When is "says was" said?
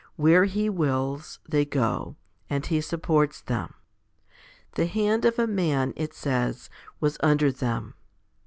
6.15-7.19